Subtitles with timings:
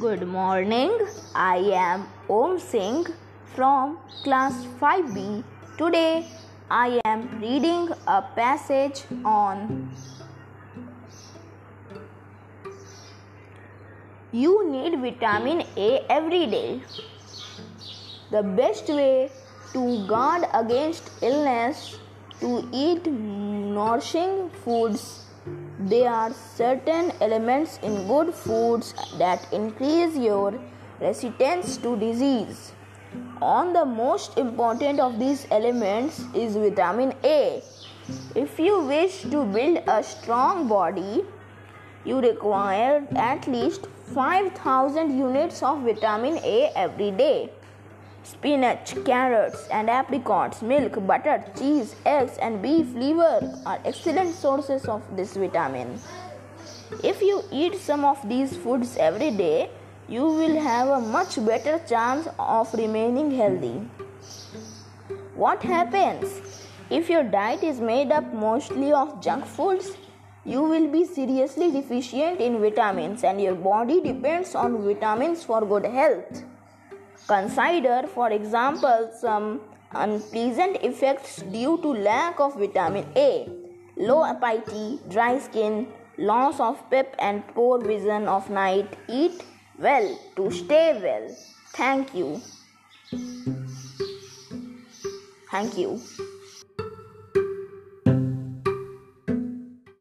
[0.00, 0.92] Good morning.
[1.34, 3.06] I am Om Singh
[3.54, 5.42] from class 5B.
[5.76, 6.24] Today
[6.70, 9.90] I am reading a passage on
[14.30, 16.80] You need vitamin A every day.
[18.30, 19.30] The best way
[19.72, 21.98] to guard against illness
[22.40, 25.27] to eat nourishing foods
[25.78, 30.58] there are certain elements in good foods that increase your
[31.00, 32.72] resistance to disease.
[33.40, 37.62] On the most important of these elements is vitamin A.
[38.34, 41.24] If you wish to build a strong body,
[42.04, 47.50] you require at least 5000 units of vitamin A every day.
[48.28, 55.02] Spinach, carrots, and apricots, milk, butter, cheese, eggs, and beef liver are excellent sources of
[55.16, 55.98] this vitamin.
[57.02, 59.70] If you eat some of these foods every day,
[60.08, 63.88] you will have a much better chance of remaining healthy.
[65.34, 66.42] What happens
[66.90, 69.96] if your diet is made up mostly of junk foods?
[70.44, 75.86] You will be seriously deficient in vitamins, and your body depends on vitamins for good
[75.86, 76.44] health.
[77.26, 79.60] Consider, for example, some
[79.92, 83.48] unpleasant effects due to lack of vitamin A,
[83.96, 88.96] low appetite, dry skin, loss of pep, and poor vision of night.
[89.08, 89.42] Eat
[89.78, 91.34] well to stay well.
[91.72, 92.40] Thank you.
[95.50, 96.00] Thank you.